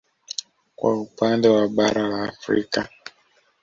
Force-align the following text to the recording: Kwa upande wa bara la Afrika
Kwa 0.75 1.01
upande 1.01 1.47
wa 1.49 1.67
bara 1.67 2.07
la 2.07 2.23
Afrika 2.23 2.89